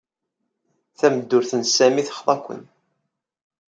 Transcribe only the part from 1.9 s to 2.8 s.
texḍa-ken.